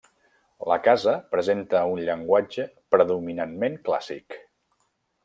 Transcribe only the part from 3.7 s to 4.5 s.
clàssic.